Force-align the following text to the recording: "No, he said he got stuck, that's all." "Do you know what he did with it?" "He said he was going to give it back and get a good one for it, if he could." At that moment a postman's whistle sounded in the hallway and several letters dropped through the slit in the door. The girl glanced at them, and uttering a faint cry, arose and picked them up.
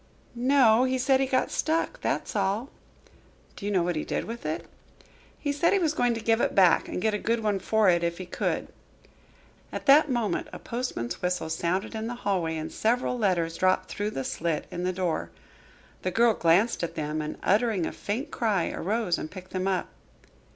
"No, 0.33 0.83
he 0.83 0.97
said 0.97 1.19
he 1.19 1.27
got 1.27 1.51
stuck, 1.51 2.01
that's 2.01 2.35
all." 2.35 2.71
"Do 3.55 3.67
you 3.67 3.71
know 3.71 3.83
what 3.83 3.95
he 3.95 4.03
did 4.03 4.25
with 4.25 4.47
it?" 4.47 4.65
"He 5.37 5.51
said 5.53 5.73
he 5.73 5.77
was 5.77 5.93
going 5.93 6.15
to 6.15 6.19
give 6.19 6.41
it 6.41 6.55
back 6.55 6.87
and 6.87 6.99
get 7.03 7.13
a 7.13 7.19
good 7.19 7.43
one 7.43 7.59
for 7.59 7.87
it, 7.87 8.03
if 8.03 8.17
he 8.17 8.25
could." 8.25 8.69
At 9.71 9.85
that 9.85 10.09
moment 10.09 10.47
a 10.51 10.57
postman's 10.57 11.21
whistle 11.21 11.51
sounded 11.51 11.93
in 11.93 12.07
the 12.07 12.15
hallway 12.25 12.57
and 12.57 12.71
several 12.71 13.15
letters 13.15 13.57
dropped 13.57 13.89
through 13.89 14.09
the 14.09 14.23
slit 14.23 14.65
in 14.71 14.85
the 14.85 14.91
door. 14.91 15.29
The 16.01 16.09
girl 16.09 16.33
glanced 16.33 16.81
at 16.83 16.95
them, 16.95 17.21
and 17.21 17.37
uttering 17.43 17.85
a 17.85 17.91
faint 17.91 18.31
cry, 18.31 18.71
arose 18.71 19.19
and 19.19 19.29
picked 19.29 19.51
them 19.51 19.67
up. 19.67 19.87